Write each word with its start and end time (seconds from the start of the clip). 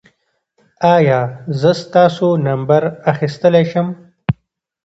ایا 0.95 1.19
زه 1.59 1.71
ستاسو 1.83 2.27
نمبر 2.47 2.81
اخیستلی 3.11 3.63
شم؟ 3.71 3.87